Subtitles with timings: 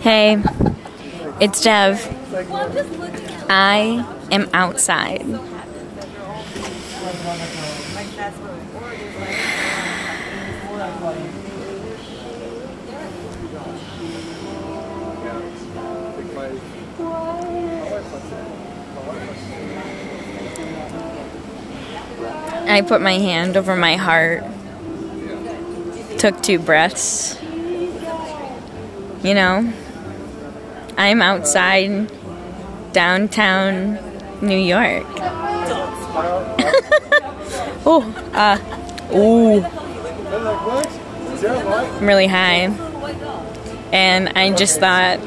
[0.00, 0.40] Hey,
[1.40, 2.00] it's Dev.
[3.50, 5.26] I am outside.
[22.68, 24.44] I put my hand over my heart,
[26.18, 27.36] took two breaths.
[29.24, 29.72] You know,
[30.98, 32.12] I'm outside
[32.92, 33.98] downtown
[34.42, 35.06] New York.
[37.86, 38.02] oh,
[38.34, 38.58] uh,
[39.16, 39.64] ooh.
[42.00, 42.74] I'm really high.
[43.92, 45.20] And I just thought,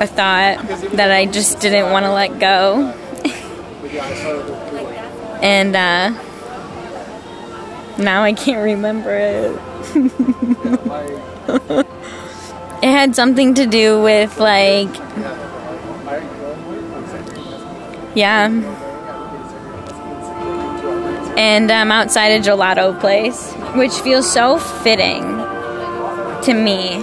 [0.00, 2.86] a thought that I just didn't want to let go.
[5.42, 6.08] and uh,
[7.98, 9.60] now I can't remember it.
[12.82, 14.94] it had something to do with like
[18.14, 18.48] yeah.
[21.36, 25.22] And i'm outside a gelato place which feels so fitting
[26.44, 26.96] to me.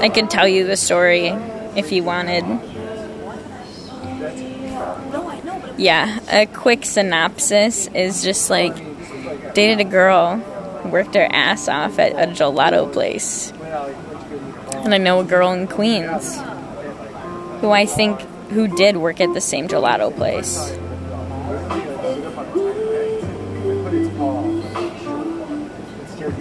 [0.00, 1.28] I could tell you the story
[1.74, 2.44] if you wanted.
[5.76, 8.74] Yeah a quick synopsis is just like
[9.54, 10.42] dated a girl
[10.84, 13.52] worked her ass off at a gelato place.
[14.84, 16.38] And I know a girl in Queens
[17.60, 20.72] who I think who did work at the same gelato place.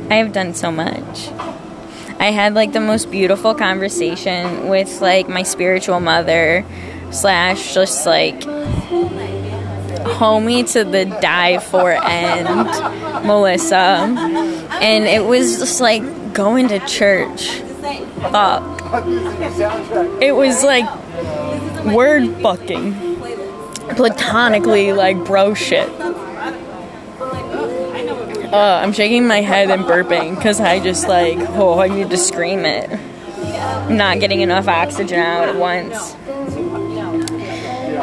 [0.09, 1.29] I have done so much.
[2.19, 6.65] I had like the most beautiful conversation with like my spiritual mother
[7.11, 8.41] slash just like
[10.07, 12.67] homie to the die for end,
[13.25, 13.77] Melissa.
[14.81, 17.61] And it was just like going to church.
[18.21, 18.81] Fuck.
[20.21, 20.85] It was like
[21.85, 23.17] word fucking.
[23.95, 25.89] Platonically, like bro shit.
[28.47, 32.17] Uh, I'm shaking my head and burping because I just like, oh, I need to
[32.17, 32.89] scream it.
[32.89, 36.15] I'm not getting enough oxygen out at once.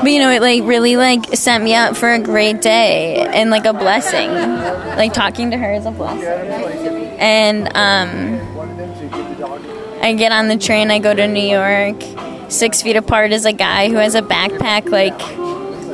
[0.03, 3.51] But you know, it like really like set me up for a great day and
[3.51, 4.31] like a blessing.
[4.31, 6.27] Like talking to her is a blessing.
[7.19, 8.41] And um,
[10.03, 10.91] I get on the train.
[10.91, 12.03] I go to New York.
[12.51, 15.19] Six feet apart is a guy who has a backpack like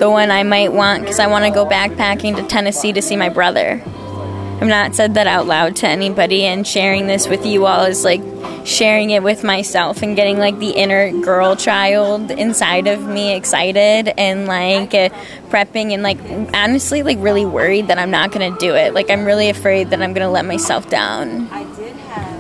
[0.01, 3.17] the one I might want because I want to go backpacking to Tennessee to see
[3.17, 3.83] my brother.
[3.85, 8.05] I've not said that out loud to anybody, and sharing this with you all is
[8.05, 8.21] like
[8.71, 14.09] sharing it with myself and getting like the inner girl child inside of me excited
[14.17, 15.09] and like uh,
[15.49, 16.19] prepping and like
[16.55, 18.95] honestly like really worried that I'm not gonna do it.
[18.95, 21.49] Like I'm really afraid that I'm gonna let myself down.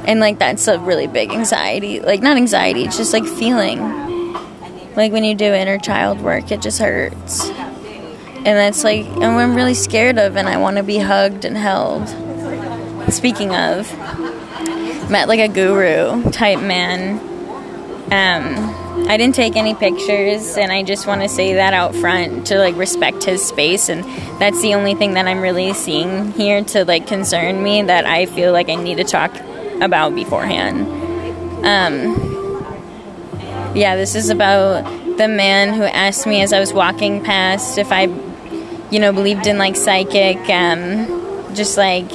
[0.06, 2.00] And like that's a really big anxiety.
[2.00, 3.80] Like not anxiety, it's just like feeling.
[4.94, 7.50] Like when you do inner child work, it just hurts
[8.40, 11.56] and that's like and I'm really scared of and I want to be hugged and
[11.56, 12.08] held.
[13.12, 13.90] Speaking of,
[15.10, 17.18] met like a guru type man.
[18.12, 22.46] Um, I didn't take any pictures, and I just want to say that out front
[22.48, 24.04] to like respect his space, and
[24.40, 28.26] that's the only thing that I'm really seeing here to like concern me that I
[28.26, 29.34] feel like I need to talk
[29.80, 30.86] about beforehand.
[31.64, 32.16] Um,
[33.74, 34.84] yeah, this is about
[35.16, 38.06] the man who asked me as I was walking past if I
[38.90, 42.10] you know, believed in like psychic, um, just like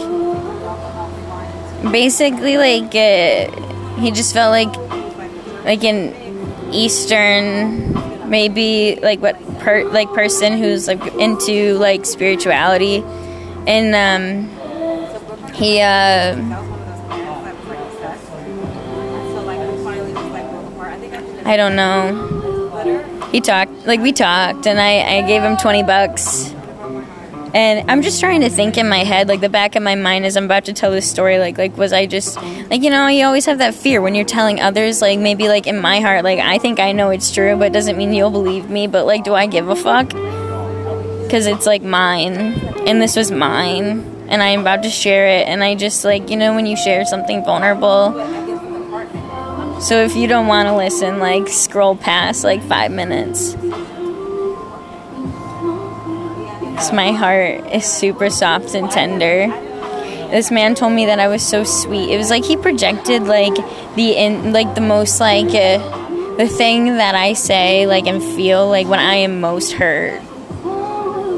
[1.92, 4.74] basically like uh, he just felt like
[5.64, 6.14] like an
[6.74, 13.04] Eastern, maybe like what per like person who's like into like spirituality,
[13.68, 15.82] and um, he.
[15.82, 16.36] Uh,
[21.48, 23.30] I don't know.
[23.32, 26.56] He talked, like we talked, and I, I gave him 20 bucks
[27.56, 30.26] and I'm just trying to think in my head, like the back of my mind
[30.26, 33.08] as I'm about to tell this story, like like was I just like you know
[33.08, 36.26] you always have that fear when you're telling others, like maybe like in my heart,
[36.26, 38.88] like I think I know it's true, but it doesn't mean you'll believe me.
[38.88, 40.10] But like, do I give a fuck?
[40.10, 42.36] Because it's like mine,
[42.86, 46.36] and this was mine, and I'm about to share it, and I just like you
[46.36, 48.12] know when you share something vulnerable.
[49.80, 53.56] So if you don't want to listen, like scroll past like five minutes.
[56.92, 59.48] My heart is super soft and tender.
[60.32, 62.10] This man told me that I was so sweet.
[62.10, 63.56] It was like he projected like
[63.96, 68.68] the in like the most like uh, the thing that I say like and feel
[68.68, 70.22] like when I am most hurt.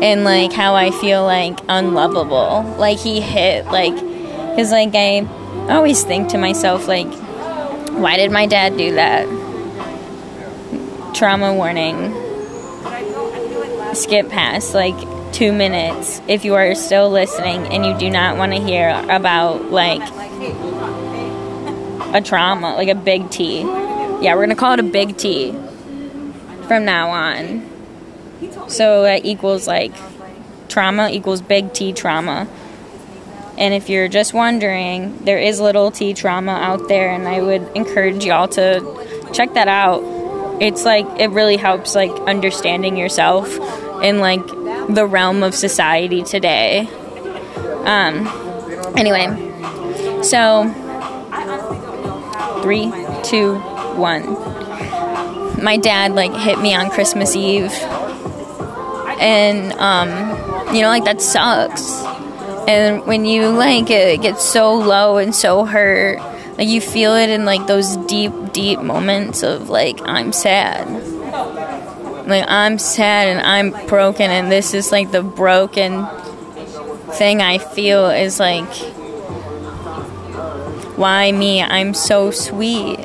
[0.02, 2.64] And like how I feel like unlovable.
[2.78, 3.96] Like he hit like
[4.56, 5.28] cuz like I
[5.68, 7.12] I always think to myself, like,
[7.92, 9.26] why did my dad do that?
[11.14, 12.14] Trauma warning.
[13.94, 14.96] Skip past like
[15.32, 19.72] two minutes if you are still listening and you do not want to hear about
[19.72, 20.02] like
[22.14, 23.62] a trauma, like a big T.
[23.62, 25.52] Yeah, we're gonna call it a big T
[26.68, 27.70] from now on.
[28.68, 29.94] So that equals like
[30.70, 32.48] trauma equals big T trauma.
[33.58, 37.68] And if you're just wondering, there is little t trauma out there, and I would
[37.74, 40.04] encourage y'all to check that out.
[40.62, 43.60] It's like, it really helps, like, understanding yourself
[44.04, 44.46] and like,
[44.90, 46.88] the realm of society today.
[47.86, 48.28] Um,
[48.98, 49.28] anyway,
[50.24, 50.70] so
[52.62, 52.92] three,
[53.24, 53.56] two,
[53.96, 55.64] one.
[55.64, 57.72] My dad, like, hit me on Christmas Eve.
[59.20, 62.04] And, um, you know, like, that sucks
[62.68, 66.20] and when you like it gets so low and so hurt
[66.58, 70.86] like you feel it in like those deep deep moments of like i'm sad
[72.28, 76.06] like i'm sad and i'm broken and this is like the broken
[77.14, 78.68] thing i feel is like
[80.98, 81.62] why me?
[81.62, 82.98] I'm so sweet.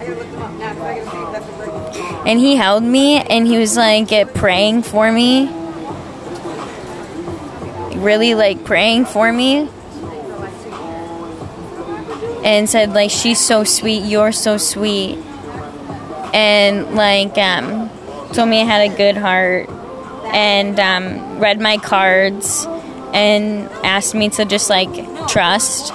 [2.25, 5.51] And he held me and he was like praying for me.
[7.99, 9.69] Really like praying for me.
[12.43, 14.05] And said like she's so sweet.
[14.05, 15.19] You're so sweet.
[16.33, 17.91] And like um,
[18.33, 19.69] told me i had a good heart
[20.35, 22.67] and um, read my cards
[23.13, 24.93] and asked me to just like
[25.29, 25.93] trust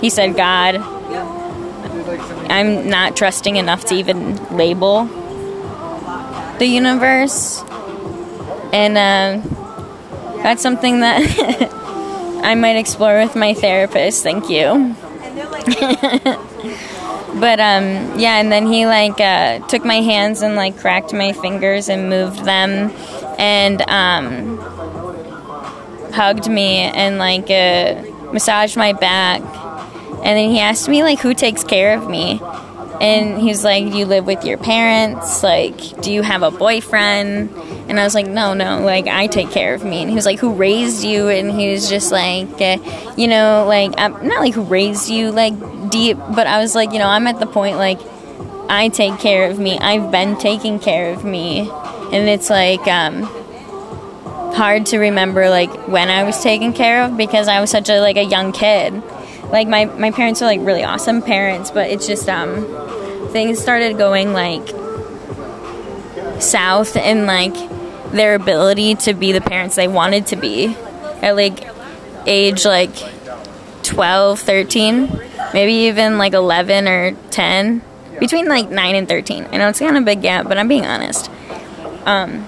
[0.00, 0.76] he said god
[2.50, 5.04] i'm not trusting enough to even label
[6.58, 7.62] the universe
[8.72, 9.40] and uh,
[10.42, 11.72] that's something that
[12.42, 14.22] I might explore with my therapist.
[14.22, 14.94] Thank you.
[17.40, 21.32] But um, yeah, and then he like uh, took my hands and like cracked my
[21.32, 22.90] fingers and moved them,
[23.38, 24.58] and um,
[26.12, 28.02] hugged me and like uh,
[28.32, 32.40] massaged my back, and then he asked me like who takes care of me,
[33.00, 35.42] and he was like, "Do you live with your parents?
[35.42, 37.50] Like, do you have a boyfriend?"
[37.88, 40.02] And I was like, no, no, like I take care of me.
[40.02, 41.28] And he was like, who raised you?
[41.28, 42.76] And he was just like, uh,
[43.16, 45.54] you know, like I'm not like who raised you, like
[45.88, 47.98] deep, but I was like, you know, I'm at the point like
[48.68, 49.78] I take care of me.
[49.78, 53.22] I've been taking care of me, and it's like um,
[54.52, 58.00] hard to remember like when I was taken care of because I was such a
[58.00, 59.02] like a young kid.
[59.50, 62.66] Like my my parents are like really awesome parents, but it's just um
[63.28, 64.66] things started going like
[66.40, 67.54] south and like
[68.10, 70.74] their ability to be the parents they wanted to be
[71.22, 71.68] at like
[72.26, 72.94] age like
[73.82, 75.20] 12 13
[75.52, 77.82] maybe even like 11 or 10
[78.18, 80.68] between like 9 and 13 i know it's kind of a big gap but i'm
[80.68, 81.30] being honest.
[82.06, 82.46] Um,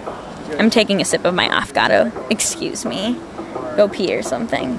[0.58, 2.30] i'm taking a sip of my affogato.
[2.30, 3.18] Excuse me.
[3.76, 4.78] Go pee or something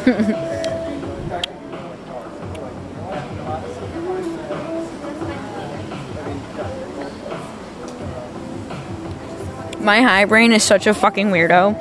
[9.80, 11.78] my high brain is such a fucking weirdo.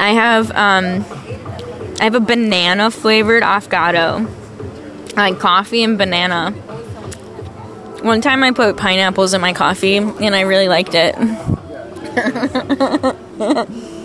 [0.00, 1.04] I have um
[2.00, 4.28] I have a banana flavored affogato.
[5.16, 6.50] Like coffee and banana.
[8.02, 11.14] One time I put pineapples in my coffee and I really liked it.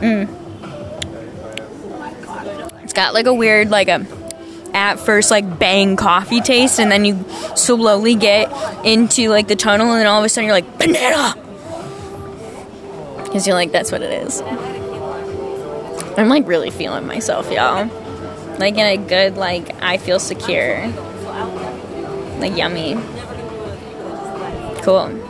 [0.00, 0.36] mm.
[2.82, 4.04] It's got like a weird like a
[4.74, 8.50] at first like bang coffee taste and then you slowly get
[8.84, 11.34] into like the tunnel and then all of a sudden you're like banana!
[13.24, 14.40] Because you're like that's what it is.
[16.18, 17.86] I'm like really feeling myself y'all.
[18.58, 20.88] Like in a good like i feel secure.
[22.38, 22.94] Like yummy.
[24.82, 25.29] Cool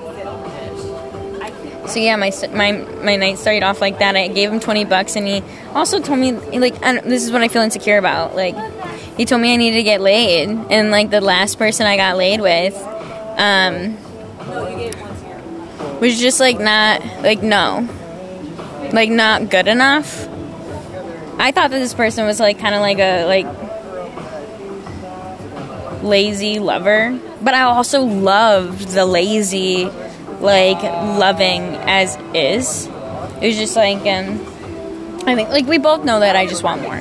[1.91, 4.17] so yeah, my my my night started off like that.
[4.17, 5.43] I gave him twenty bucks, and he
[5.75, 8.37] also told me like this is what I feel insecure about.
[8.37, 8.57] Like
[9.17, 12.17] he told me I needed to get laid, and like the last person I got
[12.17, 12.77] laid with,
[13.37, 13.97] um,
[16.01, 17.89] was just like not like no,
[18.93, 20.29] like not good enough.
[21.39, 23.47] I thought that this person was like kind of like a like
[26.03, 29.85] lazy lover, but I also loved the lazy,
[30.41, 32.87] like loving as is.
[33.41, 34.41] It was just like um,
[35.27, 37.01] I think like we both know that I just want more,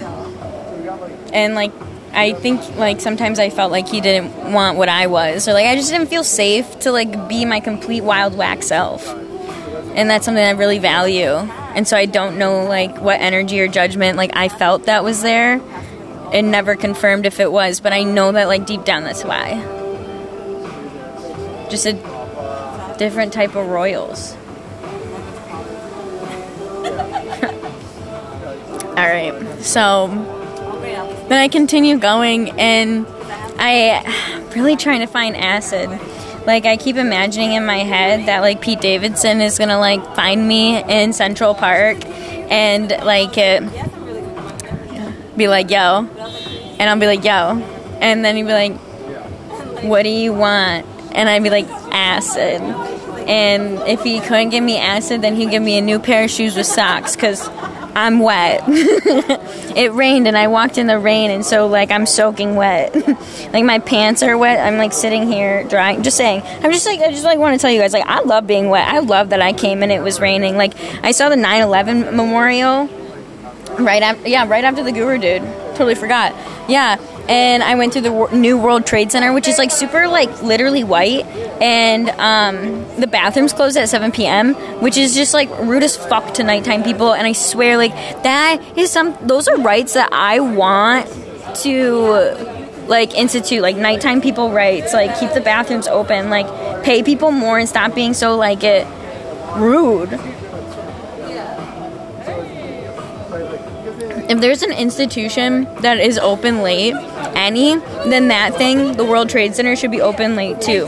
[1.33, 1.71] and like
[2.13, 5.65] I think like sometimes I felt like he didn't want what I was, or like
[5.67, 9.07] I just didn't feel safe to like be my complete wild whack self.
[9.95, 11.33] and that's something I really value.
[11.75, 15.21] And so I don't know like what energy or judgment like I felt that was
[15.21, 15.61] there.
[16.31, 19.55] and never confirmed if it was, but I know that like deep down that's why.
[21.69, 21.93] Just a
[22.99, 24.33] different type of royals.
[28.89, 29.33] All right.
[29.61, 30.07] So
[31.29, 33.07] then I continue going and
[33.57, 35.89] I really trying to find acid.
[36.45, 40.45] Like I keep imagining in my head that like Pete Davidson is gonna like find
[40.45, 43.61] me in Central Park and like it,
[45.37, 46.05] be like yo,
[46.79, 47.61] and I'll be like yo,
[48.01, 48.73] and then he'd be like,
[49.83, 50.85] what do you want?
[51.13, 52.61] And I'd be like acid.
[53.27, 56.31] And if he couldn't give me acid, then he'd give me a new pair of
[56.31, 57.47] shoes with socks because
[57.95, 58.63] I'm wet.
[58.67, 62.95] it rained and I walked in the rain and so like I'm soaking wet.
[63.53, 64.65] like my pants are wet.
[64.65, 66.01] I'm like sitting here drying.
[66.03, 66.41] Just saying.
[66.63, 68.69] I'm just like I just like want to tell you guys like I love being
[68.69, 68.87] wet.
[68.87, 70.55] I love that I came and it was raining.
[70.55, 72.87] Like I saw the 9/11 memorial
[73.83, 75.41] right after yeah, right after the guru dude.
[75.71, 76.33] Totally forgot.
[76.69, 76.97] Yeah,
[77.29, 80.83] and I went to the New World Trade Center, which is like super, like literally
[80.83, 81.27] white,
[81.61, 86.33] and um, the bathrooms closed at 7 p.m., which is just like rude as fuck
[86.33, 87.13] to nighttime people.
[87.13, 87.91] And I swear, like
[88.23, 91.07] that is some; those are rights that I want
[91.57, 92.57] to
[92.87, 97.59] like institute, like nighttime people rights, like keep the bathrooms open, like pay people more
[97.59, 98.87] and stop being so like it
[99.55, 100.19] rude.
[104.29, 106.93] if there's an institution that is open late,
[107.35, 107.75] any,
[108.09, 110.85] then that thing, the World Trade Center, should be open late too.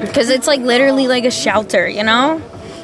[0.00, 2.40] Because it's like literally like a shelter, you know?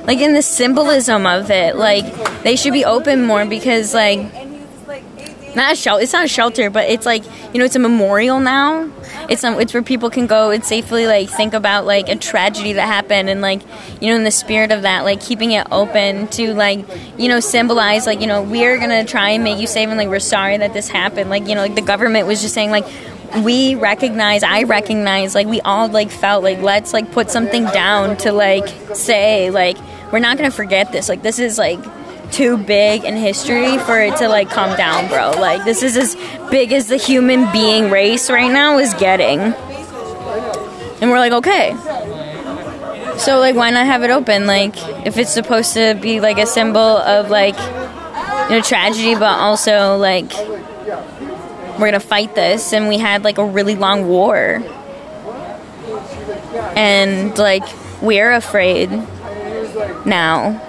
[0.06, 4.20] Like in the symbolism of it, like they should be open more because like
[5.54, 6.02] not a shelter.
[6.02, 8.90] It's not a shelter, but it's like you know, it's a memorial now.
[9.28, 12.74] It's um, it's where people can go and safely like think about like a tragedy
[12.74, 13.62] that happened and like
[14.00, 16.84] you know, in the spirit of that, like keeping it open to like
[17.18, 20.08] you know symbolize like you know we're gonna try and make you safe and like
[20.08, 21.30] we're sorry that this happened.
[21.30, 22.86] Like you know, like the government was just saying like
[23.44, 28.16] we recognize i recognize like we all like felt like let's like put something down
[28.16, 29.76] to like say like
[30.10, 31.78] we're not gonna forget this like this is like
[32.32, 35.30] too big in history for it to like come down, bro.
[35.30, 36.16] Like this is as
[36.50, 39.40] big as the human being race right now is getting.
[41.00, 41.74] And we're like, okay.
[43.18, 44.46] So like why not have it open?
[44.46, 44.74] Like
[45.06, 47.58] if it's supposed to be like a symbol of like
[48.50, 50.32] you know tragedy but also like
[51.78, 54.62] we're gonna fight this and we had like a really long war.
[56.76, 57.64] And like
[58.00, 58.90] we're afraid
[60.06, 60.66] now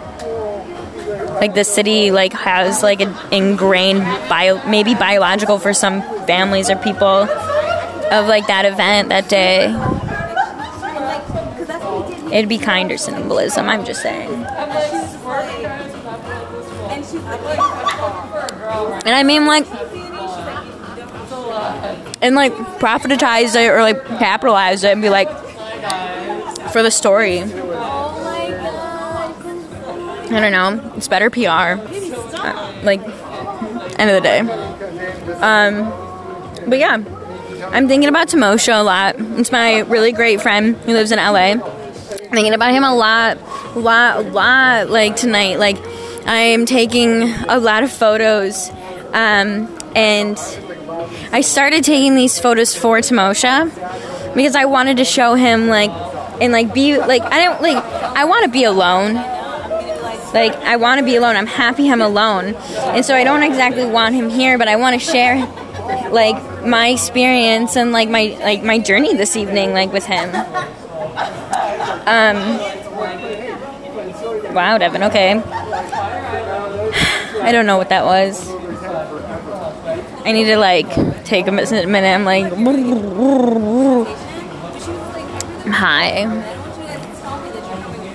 [1.41, 6.75] like the city like has like an ingrained bio maybe biological for some families or
[6.75, 9.73] people of like that event that day.
[12.31, 14.31] It'd be kinder symbolism i'm just saying.
[19.03, 19.65] And i mean like
[22.21, 25.29] and like profitize it or like capitalize it and be like
[26.71, 27.39] for the story
[30.31, 30.93] I don't know.
[30.95, 31.41] It's better PR.
[31.49, 33.01] Uh, like,
[33.99, 34.39] end of the day.
[35.41, 35.89] Um,
[36.67, 36.97] but yeah,
[37.71, 39.15] I'm thinking about Timosha a lot.
[39.17, 41.55] It's my really great friend who lives in LA.
[42.31, 43.37] thinking about him a lot,
[43.75, 44.89] a lot, lot.
[44.89, 45.77] Like tonight, like
[46.25, 48.69] I'm taking a lot of photos,
[49.13, 50.37] um, and
[51.31, 53.65] I started taking these photos for Timosha
[54.35, 55.91] because I wanted to show him like
[56.41, 59.15] and like be like I don't like I want to be alone
[60.33, 61.35] like, I want to be alone.
[61.35, 62.55] I'm happy I'm alone.
[62.55, 65.37] And so I don't exactly want him here, but I want to share
[66.11, 70.29] like my experience and like my like my journey this evening like with him.
[72.05, 72.59] Um
[74.53, 75.31] Wow, Devin, okay.
[77.41, 78.49] I don't know what that was.
[80.25, 80.89] I need to like
[81.23, 81.71] take a minute.
[81.73, 82.51] I'm like,
[85.73, 86.57] hi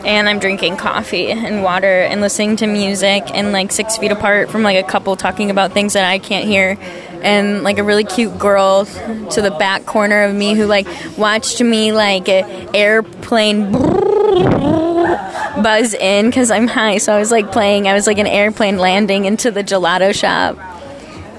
[0.07, 4.51] and I'm drinking coffee and water and listening to music and like six feet apart
[4.51, 6.79] from like a couple talking about things that I can't hear.
[7.23, 10.87] And like a really cute girl to the back corner of me who like
[11.19, 13.73] watched me like an airplane
[15.61, 16.99] buzz in because I'm high.
[16.99, 20.57] So I was like playing I was like an airplane landing into the gelato shop.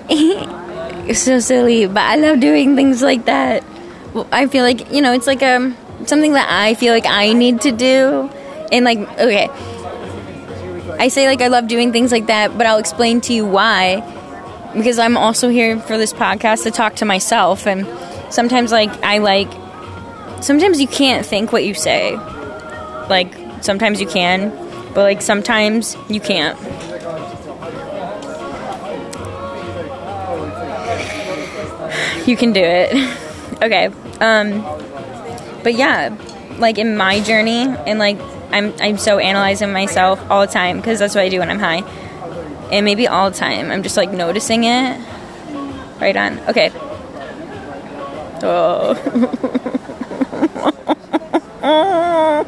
[0.09, 3.63] It's so silly but I love doing things like that.
[4.33, 7.31] I feel like you know it's like a um, something that I feel like I
[7.31, 8.29] need to do
[8.71, 9.49] and like okay
[10.99, 14.01] i say like i love doing things like that but i'll explain to you why
[14.73, 17.87] because i'm also here for this podcast to talk to myself and
[18.31, 19.49] sometimes like i like
[20.41, 22.15] sometimes you can't think what you say
[23.09, 24.51] like sometimes you can
[24.93, 26.57] But like sometimes you can't.
[32.27, 32.93] You can do it.
[33.61, 33.89] okay.
[34.19, 34.61] Um
[35.63, 36.15] but yeah,
[36.57, 38.17] like in my journey and like
[38.51, 41.59] I'm I'm so analyzing myself all the time because that's what I do when I'm
[41.59, 41.83] high.
[42.71, 43.71] And maybe all the time.
[43.71, 44.99] I'm just like noticing it.
[45.99, 46.39] Right on.
[46.49, 46.71] Okay.
[48.43, 48.93] Oh.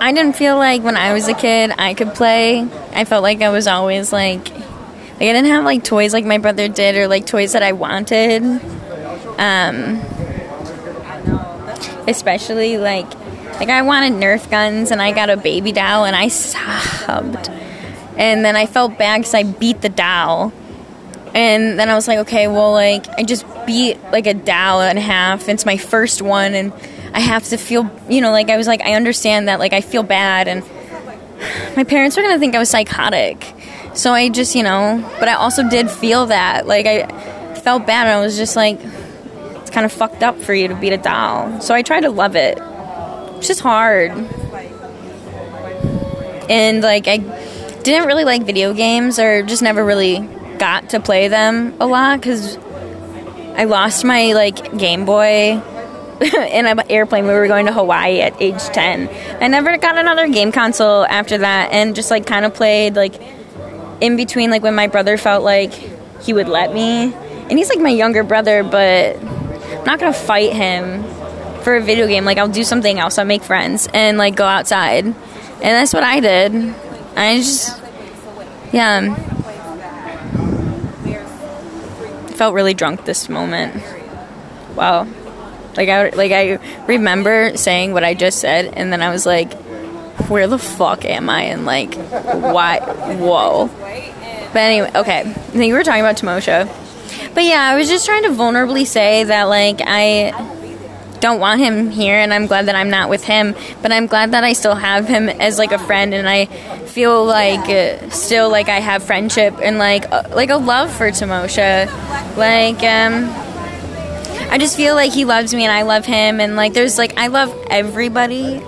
[0.00, 2.66] I didn't feel like when I was a kid I could play.
[2.92, 6.38] I felt like I was always like like I didn't have like toys like my
[6.38, 8.42] brother did or like toys that I wanted.
[9.38, 10.00] Um
[12.06, 13.06] especially like
[13.58, 17.48] like I wanted Nerf guns and I got a baby doll and I sobbed.
[18.16, 20.52] And then I felt bad cuz I beat the doll.
[21.34, 24.96] And then I was like, okay, well like I just beat like a doll in
[24.96, 25.48] half.
[25.48, 26.72] It's my first one and
[27.12, 29.80] I have to feel, you know, like I was like I understand that like I
[29.80, 30.62] feel bad and
[31.76, 33.54] my parents were to think I was psychotic.
[33.94, 36.66] So I just, you know, but I also did feel that.
[36.66, 37.06] Like I
[37.56, 38.78] felt bad and I was just like
[39.60, 41.60] it's kind of fucked up for you to beat a doll.
[41.60, 42.58] So I tried to love it.
[43.38, 44.10] It's just hard.
[46.50, 47.18] And like I
[47.84, 50.18] didn't really like video games or just never really
[50.58, 52.58] got to play them a lot cuz
[53.56, 55.52] I lost my like Game Boy
[56.20, 57.28] in an airplane.
[57.28, 59.08] We were going to Hawaii at age 10.
[59.40, 63.14] I never got another game console after that and just like kind of played like
[64.00, 65.72] in between like when my brother felt like
[66.22, 67.14] he would let me.
[67.14, 71.04] And he's like my younger brother, but I'm not gonna fight him
[71.68, 72.24] for a video game.
[72.24, 73.18] Like I'll do something else.
[73.18, 75.14] I'll make friends and like go outside, and
[75.60, 76.74] that's what I did.
[77.14, 77.78] I just,
[78.72, 79.14] yeah,
[82.36, 83.84] felt really drunk this moment.
[84.74, 85.06] Wow,
[85.76, 89.52] like I like I remember saying what I just said, and then I was like,
[90.30, 91.42] where the fuck am I?
[91.42, 92.78] And like, why?
[92.80, 93.68] Whoa.
[94.54, 95.20] But anyway, okay.
[95.20, 96.66] I think we were talking about Timosha.
[97.34, 100.54] But yeah, I was just trying to vulnerably say that like I
[101.20, 104.32] don't want him here and I'm glad that I'm not with him, but I'm glad
[104.32, 106.46] that I still have him as like a friend and I
[106.86, 111.08] feel like uh, still like I have friendship and like uh, like a love for
[111.10, 111.86] Timosha.
[112.36, 113.28] Like um
[114.50, 117.18] I just feel like he loves me and I love him and like there's like
[117.18, 118.60] I love everybody.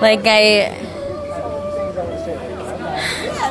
[0.00, 0.80] Like I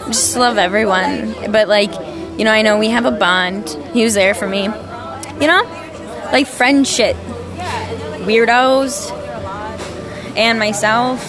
[0.07, 1.51] just love everyone.
[1.51, 1.91] But like
[2.37, 3.69] you know, I know we have a bond.
[3.93, 4.63] He was there for me.
[4.63, 5.63] You know?
[6.31, 7.15] Like friend shit.
[8.25, 9.11] Weirdos.
[10.35, 11.21] And myself.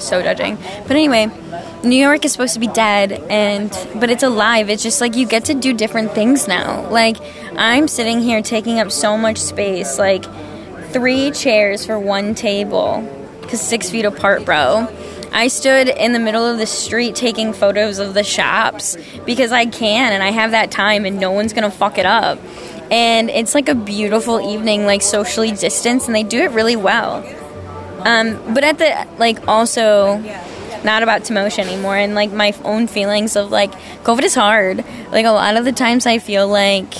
[0.00, 0.56] So judging.
[0.82, 1.30] But anyway,
[1.82, 4.68] New York is supposed to be dead and but it's alive.
[4.68, 6.88] It's just like you get to do different things now.
[6.90, 7.16] Like
[7.56, 10.24] I'm sitting here taking up so much space, like
[10.92, 13.08] three chairs for one table.
[13.42, 14.88] Cause six feet apart, bro.
[15.32, 18.96] I stood in the middle of the street taking photos of the shops
[19.26, 22.38] because I can and I have that time and no one's gonna fuck it up.
[22.90, 27.24] And it's like a beautiful evening, like socially distanced, and they do it really well.
[28.00, 30.18] Um, but at the like also
[30.84, 33.72] not about Timosha anymore and like my own feelings of like
[34.04, 34.84] COVID is hard.
[35.10, 36.94] Like a lot of the times I feel like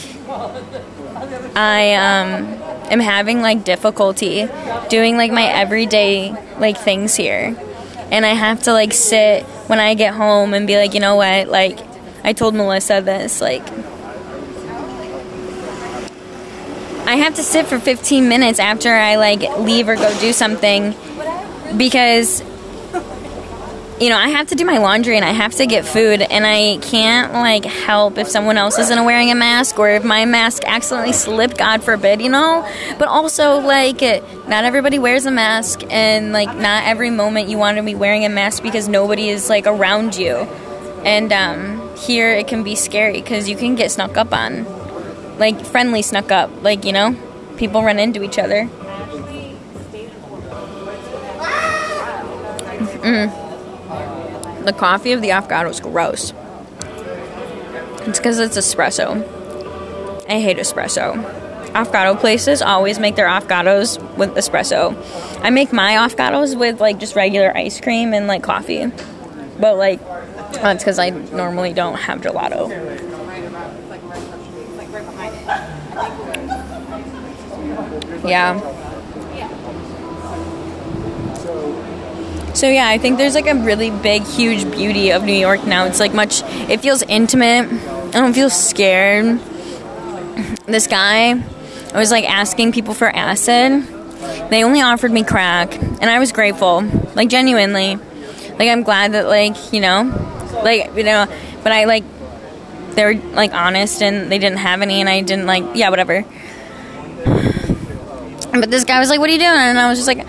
[1.55, 2.47] I um
[2.90, 4.49] am having like difficulty
[4.88, 7.55] doing like my everyday like things here
[8.11, 11.16] and I have to like sit when I get home and be like, you know
[11.16, 11.49] what?
[11.49, 11.79] Like,
[12.23, 13.66] I told Melissa this, like,
[17.07, 20.95] I have to sit for 15 minutes after I like leave or go do something
[21.77, 22.43] because
[24.01, 26.45] you know, I have to do my laundry and I have to get food and
[26.45, 30.64] I can't like help if someone else isn't wearing a mask or if my mask
[30.67, 32.69] accidentally slipped, God forbid, you know?
[32.99, 34.01] But also like
[34.49, 38.25] not everybody wears a mask and like not every moment you want to be wearing
[38.25, 40.35] a mask because nobody is like around you.
[41.05, 44.84] And um here it can be scary cuz you can get snuck up on.
[45.38, 47.16] Like friendly snuck up, like, you know?
[47.57, 48.68] People run into each other.
[53.05, 53.44] Mm
[54.64, 56.33] the coffee of the Affogato is gross.
[58.07, 59.23] It's because it's espresso.
[60.29, 61.23] I hate espresso.
[61.73, 64.97] Affogato places always make their affogatos with espresso.
[65.42, 68.87] I make my affogatos with like just regular ice cream and like coffee.
[69.61, 70.01] But like
[70.53, 72.70] that's because I normally don't have gelato.
[78.25, 78.61] Yeah.
[82.55, 85.87] So yeah, I think there's like a really big, huge beauty of New York now.
[85.87, 86.43] It's like much.
[86.71, 87.67] It feels intimate.
[88.15, 89.41] I don't feel scared.
[90.67, 91.33] This guy,
[91.93, 93.83] I was like asking people for acid,
[94.51, 96.83] they only offered me crack, and I was grateful,
[97.15, 97.97] like genuinely.
[97.97, 100.03] Like I'm glad that like you know,
[100.63, 101.27] like you know,
[101.65, 102.05] but I like
[102.93, 106.25] they were like honest and they didn't have any, and I didn't like yeah whatever.
[108.61, 110.27] But this guy was like, "What are you doing?" And I was just like,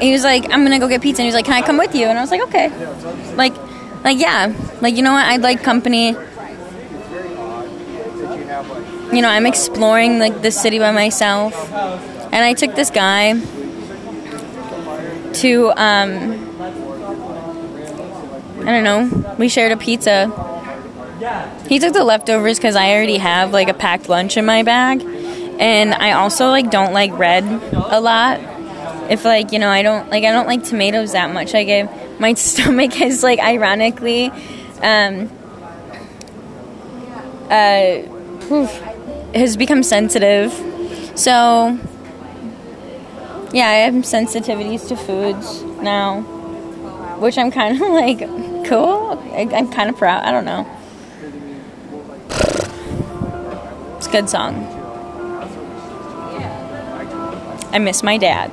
[0.00, 1.78] he was like, "I'm gonna go get pizza." And he was like, "Can I come
[1.78, 2.68] with you?" And I was like, "Okay."
[3.36, 3.54] Like,
[4.04, 5.24] like yeah, like you know what?
[5.26, 6.16] I'd like company.
[9.12, 13.34] You know, I'm exploring like the city by myself, and I took this guy
[15.34, 16.44] to um,
[18.66, 19.34] I don't know.
[19.38, 20.32] We shared a pizza.
[21.68, 25.02] He took the leftovers because I already have like a packed lunch in my bag,
[25.58, 28.40] and I also like don't like red a lot.
[29.10, 31.52] If like you know I don't like I don't like tomatoes that much.
[31.52, 31.88] Like I,
[32.18, 34.30] my stomach is like ironically,
[34.82, 35.30] um,
[37.50, 37.98] uh,
[38.48, 38.66] whew,
[39.34, 40.52] has become sensitive.
[41.14, 41.78] So
[43.52, 46.22] yeah, I have sensitivities to foods now,
[47.20, 48.18] which I'm kind of like
[48.66, 49.22] cool.
[49.32, 50.24] I, I'm kind of proud.
[50.24, 50.66] I don't know.
[53.96, 54.83] It's a good song.
[57.74, 58.52] I miss my dad.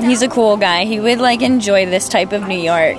[0.00, 0.84] He's a cool guy.
[0.84, 2.98] He would like enjoy this type of New York.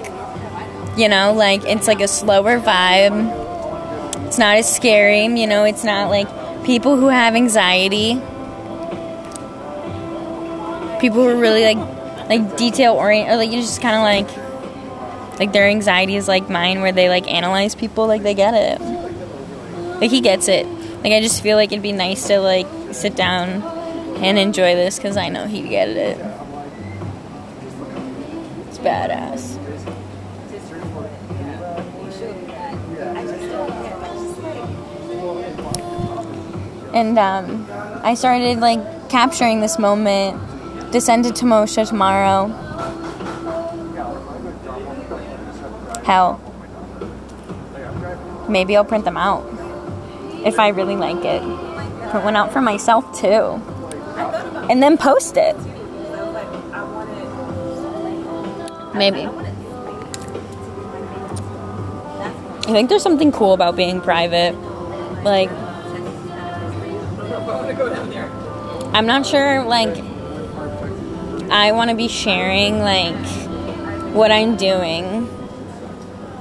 [0.97, 4.27] You know, like it's like a slower vibe.
[4.27, 6.27] It's not as scary, you know, it's not like
[6.65, 8.15] people who have anxiety.
[10.99, 11.77] People who are really like
[12.27, 16.49] like detail oriented, or like you just kind of like like their anxiety is like
[16.49, 18.81] mine, where they like analyze people, like they get it.
[20.01, 20.67] Like he gets it.
[21.03, 23.63] Like I just feel like it'd be nice to like sit down
[24.21, 26.17] and enjoy this because I know he'd get it.
[28.67, 29.57] It's badass.
[36.93, 37.65] And um,
[38.03, 40.37] I started like capturing this moment
[40.91, 42.47] Descended to Moshe tomorrow.
[46.03, 46.41] Hell,
[48.49, 49.58] maybe I'll print them out
[50.45, 51.41] if I really like it.
[52.09, 53.61] Print one out for myself too.
[54.69, 55.55] And then post it.
[58.95, 59.27] Maybe.
[62.69, 64.53] I think there's something cool about being private.
[65.23, 65.49] Like,
[68.93, 69.97] I'm not sure, like,
[71.51, 73.15] I want to be sharing, like,
[74.13, 75.27] what I'm doing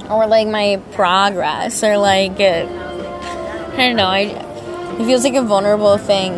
[0.09, 2.39] or, like, my progress or, like,
[3.79, 4.07] I don't know.
[4.07, 4.19] I,
[4.99, 6.33] it feels like a vulnerable thing.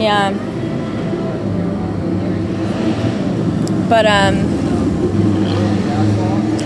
[0.00, 0.32] Yeah.
[3.90, 4.56] But, um,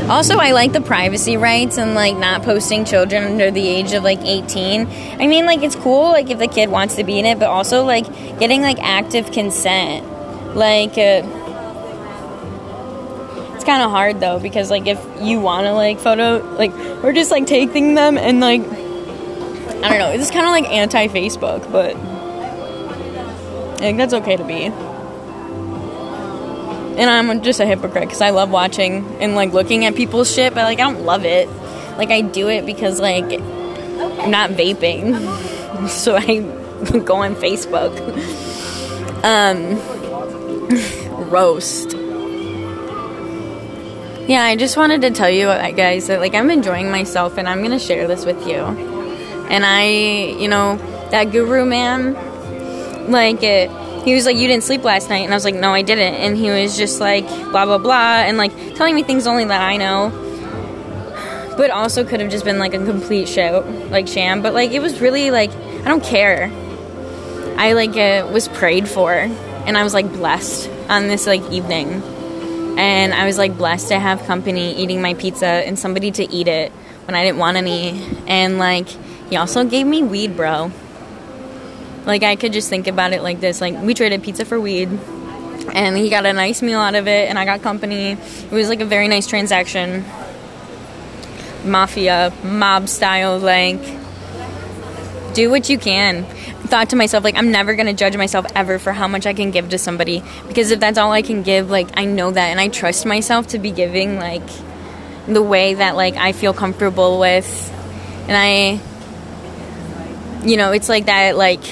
[0.08, 4.04] also, I like the privacy rights and like not posting children under the age of
[4.04, 4.86] like 18.
[5.20, 7.48] I mean, like it's cool like if the kid wants to be in it, but
[7.48, 8.06] also like
[8.38, 10.06] getting like active consent.
[10.54, 11.22] Like uh,
[13.60, 17.12] it's kind of hard though because like if you want to like photo like we're
[17.12, 21.70] just like taking them and like I don't know, it's kind of like anti Facebook,
[21.70, 21.94] but
[23.74, 24.72] I think that's okay to be
[26.96, 30.54] and I'm just a hypocrite because I love watching and like looking at people's shit,
[30.54, 31.46] but like I don't love it.
[31.98, 36.40] Like I do it because like I'm not vaping, so I
[37.04, 37.92] go on Facebook.
[39.22, 39.76] Um,
[41.30, 41.99] roast.
[44.30, 47.62] Yeah, I just wanted to tell you guys that like I'm enjoying myself and I'm
[47.62, 48.58] gonna share this with you.
[49.50, 49.88] And I,
[50.38, 50.76] you know,
[51.10, 52.14] that guru man,
[53.10, 53.72] like it
[54.04, 55.24] he was like, You didn't sleep last night.
[55.24, 56.14] And I was like, No, I didn't.
[56.14, 58.20] And he was just like, blah, blah, blah.
[58.20, 60.10] And like telling me things only that I know.
[61.56, 64.42] But also could have just been like a complete show, like sham.
[64.42, 66.52] But like, it was really like, I don't care.
[67.56, 69.12] I like uh, was prayed for.
[69.12, 72.00] And I was like blessed on this like evening.
[72.80, 76.48] And I was like blessed to have company eating my pizza and somebody to eat
[76.48, 76.72] it
[77.04, 78.02] when I didn't want any.
[78.26, 78.88] And like,
[79.28, 80.72] he also gave me weed, bro.
[82.06, 84.88] Like I could just think about it like this: like we traded pizza for weed,
[85.74, 88.12] and he got a nice meal out of it, and I got company.
[88.12, 90.02] It was like a very nice transaction,
[91.66, 93.38] mafia mob style.
[93.38, 93.82] Like,
[95.34, 96.24] do what you can.
[96.70, 99.50] Thought to myself like I'm never gonna judge myself ever for how much I can
[99.50, 100.22] give to somebody.
[100.46, 103.48] Because if that's all I can give, like I know that, and I trust myself
[103.48, 104.48] to be giving like
[105.26, 107.72] the way that like I feel comfortable with,
[108.28, 108.80] and I
[110.44, 111.62] you know, it's like that, like,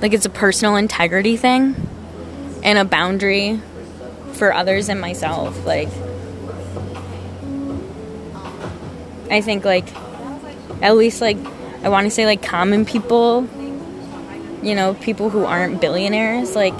[0.00, 1.74] like it's a personal integrity thing
[2.62, 3.60] and a boundary
[4.34, 5.88] for others and myself like.
[9.30, 9.86] I think like
[10.82, 11.36] at least like
[11.82, 13.48] I want to say like common people,
[14.62, 16.74] you know, people who aren't billionaires, like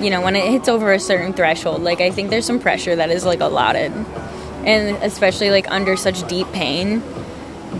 [0.00, 2.94] you know, when it hits over a certain threshold, like I think there's some pressure
[2.96, 3.92] that is like allotted.
[4.64, 7.02] And especially like under such deep pain.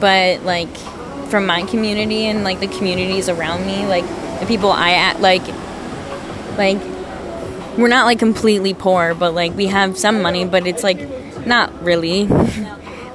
[0.00, 0.74] But like
[1.28, 4.04] from my community and like the communities around me, like
[4.40, 5.46] the people I at like
[6.56, 6.78] like
[7.76, 11.82] we're not like completely poor, but like we have some money, but it's like not
[11.82, 12.26] really.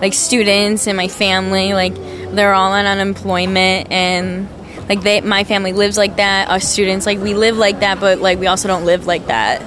[0.02, 1.96] like students and my family, like
[2.32, 4.48] they're all on unemployment and
[4.90, 8.20] like they my family lives like that us students like we live like that but
[8.20, 9.62] like we also don't live like that.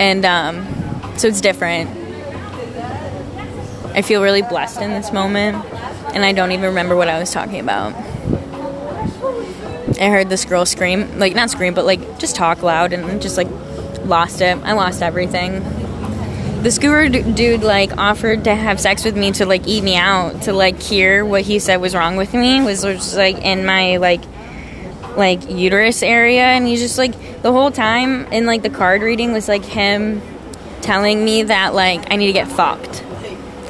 [0.00, 0.66] And um,
[1.16, 1.90] so it's different.
[3.94, 5.64] I feel really blessed in this moment
[6.14, 7.94] and i don't even remember what i was talking about.
[10.00, 13.36] I heard this girl scream like not scream but like just talk loud and just
[13.36, 13.48] like
[14.04, 14.56] lost it.
[14.58, 15.62] I lost everything
[16.62, 19.96] this guru d- dude like offered to have sex with me to like eat me
[19.96, 23.64] out to like cure what he said was wrong with me was just like in
[23.64, 24.20] my like
[25.18, 26.42] like uterus area.
[26.42, 30.22] And he's just like the whole time in like the card reading was like him
[30.80, 33.04] telling me that like I need to get fucked.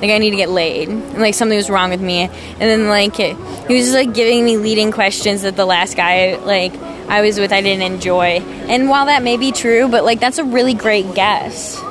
[0.00, 0.88] Like I need to get laid.
[0.88, 2.20] And like something was wrong with me.
[2.22, 5.96] And then like it, he was just like giving me leading questions that the last
[5.96, 6.74] guy like
[7.08, 8.40] I was with I didn't enjoy.
[8.68, 11.82] And while that may be true but like that's a really great guess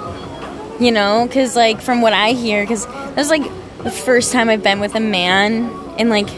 [0.79, 3.43] you know because like from what i hear because that was like
[3.83, 6.29] the first time i've been with a man in like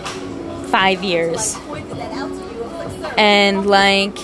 [0.68, 1.58] five years
[3.18, 4.18] and like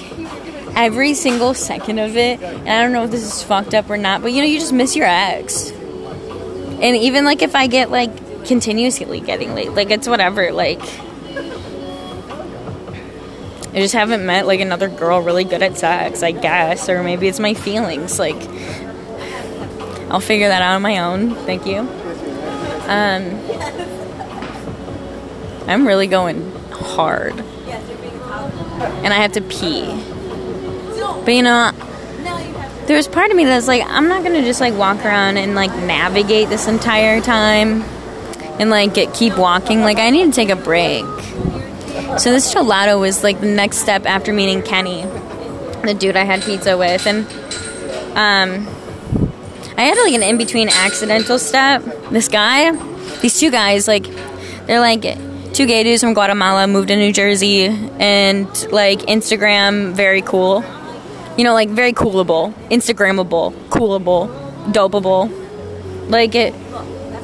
[0.76, 3.98] every single second of it and i don't know if this is fucked up or
[3.98, 7.90] not but you know you just miss your ex and even like if i get
[7.90, 10.82] like continuously getting late like it's whatever like
[13.76, 17.28] I just haven't met like another girl really good at sex, I guess, or maybe
[17.28, 18.18] it's my feelings.
[18.18, 18.42] Like
[20.10, 21.36] I'll figure that out on my own.
[21.46, 21.80] Thank you.
[22.88, 23.42] Um,
[25.68, 27.34] I'm really going hard.
[27.34, 29.86] And I have to pee.
[31.24, 31.72] But you know,
[32.86, 35.56] there was part of me that's like, I'm not gonna just like walk around and
[35.56, 37.82] like navigate this entire time
[38.60, 39.82] and like get, keep walking.
[39.82, 41.04] Like, I need to take a break.
[42.20, 45.02] So this gelato was like the next step after meeting Kenny,
[45.84, 47.26] the dude I had pizza with, and
[48.16, 48.68] um,
[49.78, 51.84] I had like an in between accidental step.
[52.10, 52.72] This guy,
[53.22, 54.06] these two guys, like,
[54.68, 55.02] they're like
[55.54, 60.64] two gay dudes from Guatemala, moved to New Jersey, and like Instagram, very cool.
[61.38, 64.30] You know, like very coolable, Instagrammable, coolable,
[64.72, 65.30] dopeable.
[66.10, 66.54] Like it,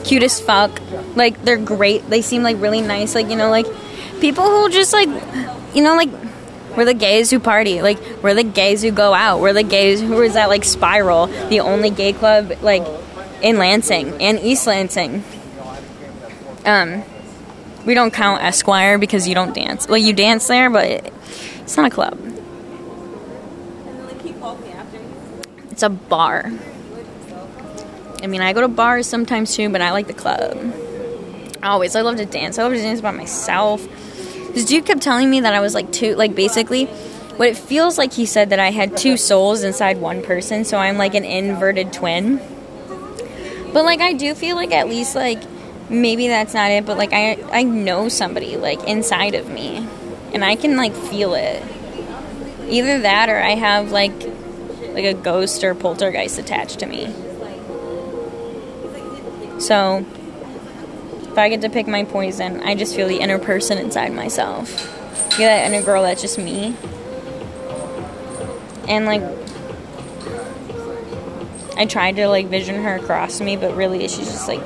[0.04, 0.82] cute as fuck.
[1.16, 2.10] Like they're great.
[2.10, 3.16] They seem like really nice.
[3.16, 3.68] Like you know, like
[4.20, 5.10] people who just like,
[5.74, 6.10] you know, like
[6.76, 7.82] we're the gays who party.
[7.82, 9.40] Like we're the gays who go out.
[9.42, 12.86] We're the gays who is at like Spiral, the only gay club like
[13.42, 15.24] in Lansing and East Lansing.
[16.66, 17.04] Um,
[17.86, 19.88] we don't count Esquire because you don't dance.
[19.88, 22.20] Well, you dance there, but it's not a club.
[25.72, 26.52] It's a bar.
[28.22, 30.56] I mean, I go to bars sometimes too, but I like the club.
[31.64, 32.60] Always, I love to dance.
[32.60, 33.82] I love to dance by myself.
[34.54, 37.98] This dude kept telling me that I was like two, like basically, what it feels
[37.98, 41.24] like he said that I had two souls inside one person, so I'm like an
[41.24, 42.38] inverted twin.
[43.74, 45.42] But like I do feel like at least like
[45.90, 49.88] maybe that's not it, but like I I know somebody like inside of me,
[50.34, 51.64] and I can like feel it.
[52.68, 54.14] Either that or I have like
[54.94, 57.14] like a ghost or poltergeist attached to me.
[59.60, 60.06] So
[61.32, 64.70] if I get to pick my poison, I just feel the inner person inside myself.
[65.34, 66.76] Feel that inner girl that's just me.
[68.90, 69.22] And like
[71.78, 74.62] I tried to like vision her across me, but really she's just like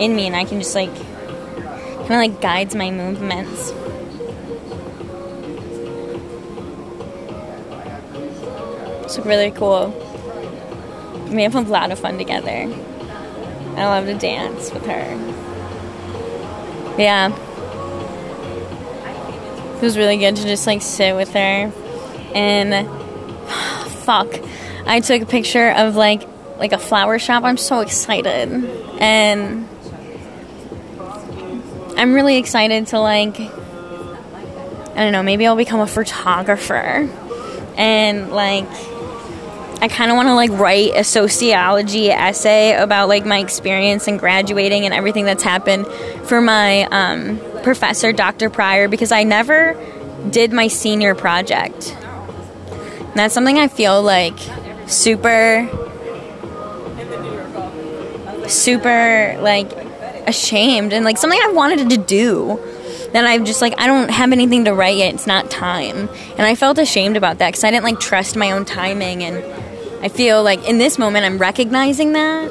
[0.00, 3.70] in me and I can just like kind of like guides my movements.
[9.04, 9.90] It's really cool.
[11.28, 12.66] We have a lot of fun together.
[13.76, 15.35] I love to dance with her.
[16.98, 17.34] Yeah.
[19.76, 21.72] It was really good to just like sit with her
[22.34, 22.88] and
[24.04, 24.28] fuck.
[24.86, 26.26] I took a picture of like
[26.58, 27.44] like a flower shop.
[27.44, 28.48] I'm so excited.
[28.98, 29.68] And
[31.98, 37.08] I'm really excited to like I don't know, maybe I'll become a photographer.
[37.76, 38.68] And like
[39.80, 44.18] I kind of want to like write a sociology essay about like my experience and
[44.18, 45.86] graduating and everything that's happened
[46.24, 48.48] for my um, professor, Dr.
[48.48, 49.76] Pryor, because I never
[50.30, 51.94] did my senior project.
[52.70, 54.38] And that's something I feel like
[54.86, 55.68] super,
[58.48, 59.70] super like
[60.26, 62.60] ashamed and like something I wanted to do.
[63.12, 65.14] Then I'm just like, I don't have anything to write yet.
[65.14, 66.08] It's not time.
[66.32, 69.22] And I felt ashamed about that because I didn't like trust my own timing.
[69.22, 69.36] And
[70.02, 72.50] I feel like in this moment, I'm recognizing that.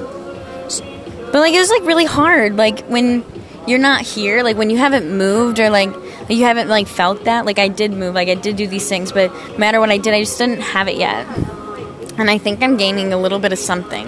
[1.32, 2.56] But like, it was like really hard.
[2.58, 3.24] Like when
[3.68, 5.90] you're not here, like when you haven't moved or like
[6.30, 7.46] you haven't like felt that.
[7.46, 9.98] Like I did move, like I did do these things, but no matter what I
[9.98, 11.26] did, I just didn't have it yet.
[12.18, 14.08] And I think I'm gaining a little bit of something.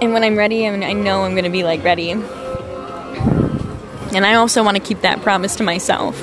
[0.00, 2.10] And when I'm ready, I, mean, I know I'm to be like ready.
[2.10, 2.26] And
[4.26, 6.20] I also want to keep that promise to myself.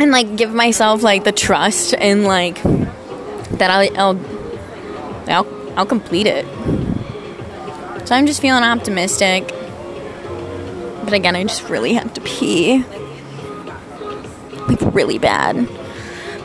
[0.00, 4.18] And like give myself like the trust and like that I'll I'll
[5.28, 6.46] I'll, I'll complete it.
[8.08, 9.46] So I'm just feeling optimistic.
[11.04, 12.82] But again, I just really have to pee.
[14.68, 15.68] Like really bad.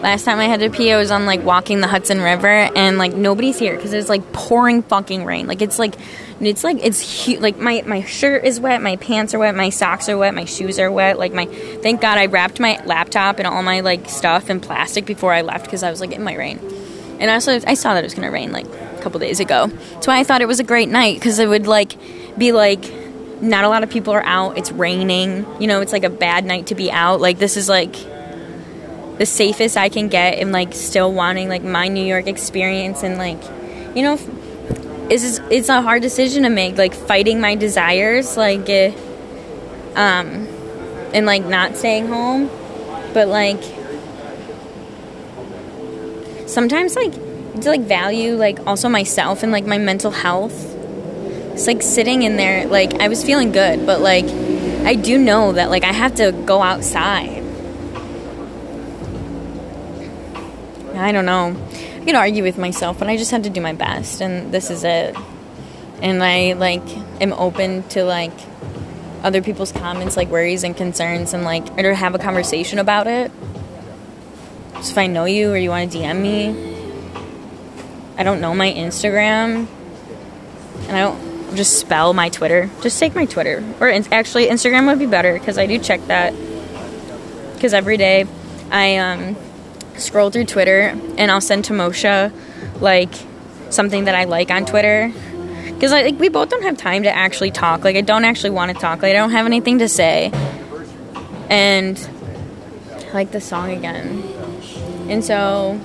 [0.02, 2.98] Last time I had to pee, I was on like walking the Hudson River, and
[2.98, 5.48] like nobody's here because it's like pouring fucking rain.
[5.48, 5.96] Like it's like,
[6.42, 9.70] it's like it's hu- like my my shirt is wet, my pants are wet, my
[9.70, 11.18] socks are wet, my shoes are wet.
[11.18, 15.06] Like my thank God I wrapped my laptop and all my like stuff in plastic
[15.06, 16.60] before I left because I was like it might rain.
[17.20, 19.68] And also I saw that it was gonna rain like a couple days ago.
[19.68, 21.96] That's why I thought it was a great night because it would like
[22.38, 22.84] be like
[23.42, 24.58] not a lot of people are out.
[24.58, 25.46] It's raining.
[25.62, 27.22] You know, it's like a bad night to be out.
[27.22, 27.94] Like this is like
[29.18, 33.18] the safest I can get and like still wanting like my New York experience and
[33.18, 33.42] like
[33.96, 34.18] you know
[35.10, 38.92] is it's a hard decision to make like fighting my desires like uh,
[39.96, 40.48] um
[41.14, 42.50] and like not staying home.
[43.14, 43.62] But like
[46.48, 50.74] sometimes like to like value like also myself and like my mental health.
[51.54, 54.26] It's like sitting in there like I was feeling good but like
[54.86, 57.44] I do know that like I have to go outside.
[60.96, 61.56] I don't know.
[62.08, 64.70] I know argue with myself, but I just had to do my best, and this
[64.70, 65.16] is it.
[66.02, 66.84] And I like
[67.20, 68.34] am open to like
[69.24, 73.08] other people's comments, like worries and concerns, and like or to have a conversation about
[73.08, 73.32] it.
[74.82, 76.76] So if I know you or you want to DM me,
[78.18, 79.68] I don't know my Instagram,
[80.88, 82.70] and I don't just spell my Twitter.
[82.82, 86.06] Just take my Twitter, or in- actually Instagram would be better because I do check
[86.06, 86.36] that.
[87.56, 88.28] Because every day,
[88.70, 89.36] I um
[89.98, 92.32] scroll through Twitter and I'll send to Moshe
[92.82, 93.14] like
[93.70, 95.12] something that I like on Twitter.
[95.66, 97.84] Because like we both don't have time to actually talk.
[97.84, 99.02] Like I don't actually want to talk.
[99.02, 100.32] Like I don't have anything to say.
[101.50, 101.98] And
[102.92, 104.24] I like the song again.
[105.10, 105.80] And so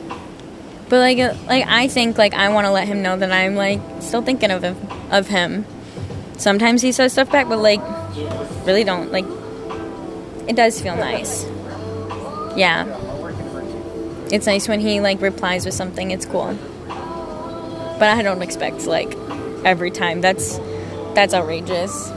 [0.89, 3.55] but like uh, like I think like I want to let him know that I'm
[3.55, 4.77] like still thinking of him
[5.11, 5.65] of him.
[6.37, 7.81] Sometimes he says stuff back, but like
[8.67, 9.27] really don't like
[10.49, 11.45] it does feel nice.
[12.57, 13.00] Yeah
[14.33, 16.11] it's nice when he like replies with something.
[16.11, 16.57] It's cool.
[16.87, 19.15] But I don't expect like
[19.65, 20.21] every time.
[20.21, 20.59] That's
[21.15, 22.11] that's outrageous.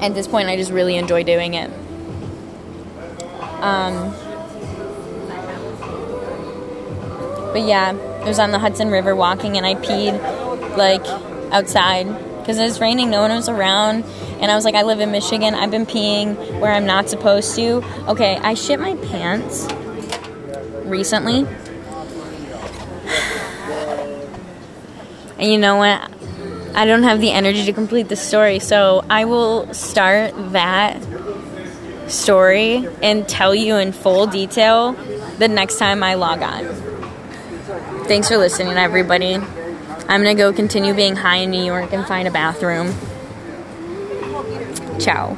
[0.00, 1.70] At this point, I just really enjoy doing it.
[3.62, 4.10] Um,
[7.52, 10.18] but yeah, it was on the Hudson River walking, and I peed
[10.76, 11.06] like
[11.52, 12.06] outside
[12.40, 13.10] because it was raining.
[13.10, 14.04] No one was around,
[14.40, 15.54] and I was like, I live in Michigan.
[15.54, 17.84] I've been peeing where I'm not supposed to.
[18.08, 19.68] Okay, I shit my pants
[20.92, 21.46] recently.
[25.38, 26.08] And you know what?
[26.74, 31.02] I don't have the energy to complete the story, so I will start that
[32.06, 34.92] story and tell you in full detail
[35.38, 36.64] the next time I log on.
[38.04, 39.34] Thanks for listening, everybody.
[39.34, 42.94] I'm gonna go continue being high in New York and find a bathroom.
[45.00, 45.36] Ciao.